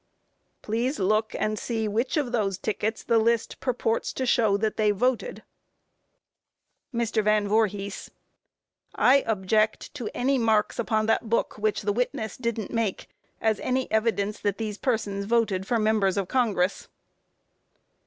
[0.01, 0.07] Q.
[0.63, 4.89] Please look and see which of those tickets the list purports to show that they
[4.89, 5.43] voted?
[6.91, 7.23] MR.
[7.23, 8.09] VAN VOORHIS:
[8.95, 13.09] I object to any marks upon that book which the witness didn't make,
[13.39, 16.87] as any evidence that these persons voted for members of Congress.